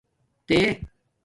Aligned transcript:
تے 0.49 0.57